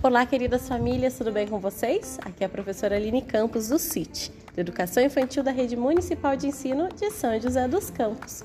[0.00, 2.20] Olá, queridas famílias, tudo bem com vocês?
[2.24, 6.46] Aqui é a professora Aline Campos, do CIT, de Educação Infantil da Rede Municipal de
[6.46, 8.44] Ensino de São José dos Campos.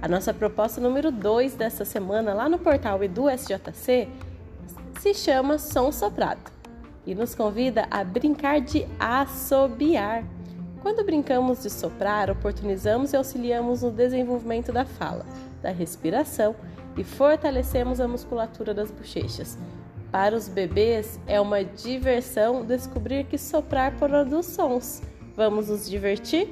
[0.00, 4.08] A nossa proposta número 2 dessa semana, lá no portal EduSJC,
[4.98, 6.50] se chama Som Soprado
[7.06, 10.24] e nos convida a brincar de assobiar.
[10.80, 15.26] Quando brincamos de soprar, oportunizamos e auxiliamos no desenvolvimento da fala,
[15.60, 16.56] da respiração
[16.96, 19.58] e fortalecemos a musculatura das bochechas
[20.12, 25.02] para os bebês é uma diversão descobrir que soprar produz sons.
[25.34, 26.50] Vamos nos divertir?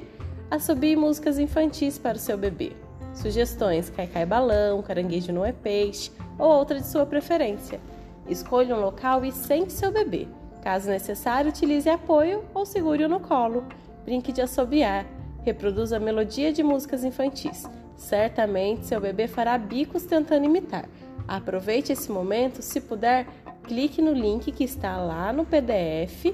[0.49, 2.71] Assobie músicas infantis para o seu bebê.
[3.13, 7.79] Sugestões: Cai Balão, Caranguejo Não é Peixe ou outra de sua preferência.
[8.27, 10.27] Escolha um local e sente seu bebê.
[10.63, 13.63] Caso necessário, utilize apoio ou segure-o no colo.
[14.03, 15.05] Brinque de assobiar.
[15.43, 17.69] Reproduza a melodia de músicas infantis.
[17.95, 20.85] Certamente seu bebê fará bicos tentando imitar.
[21.27, 23.25] Aproveite esse momento, se puder,
[23.63, 26.33] clique no link que está lá no PDF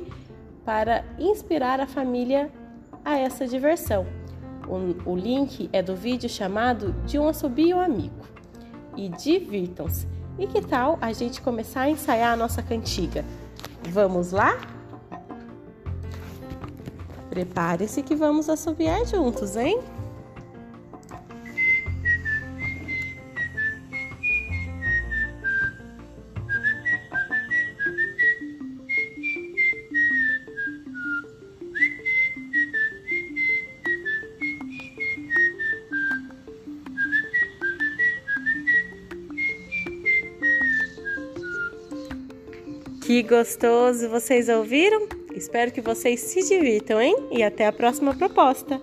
[0.66, 2.52] para inspirar a família
[3.03, 4.06] a essa diversão.
[4.67, 8.25] O, o link é do vídeo chamado De um Assobio Amigo.
[8.95, 10.08] E divirtam-se.
[10.38, 13.23] E que tal a gente começar a ensaiar a nossa cantiga?
[13.92, 14.59] Vamos lá?
[17.30, 19.80] Prepare-se que vamos assobiar juntos, hein?
[43.08, 44.09] Que gostoso!
[44.09, 45.08] Vocês ouviram?
[45.33, 47.16] Espero que vocês se divirtam, hein?
[47.31, 48.81] E até a próxima proposta!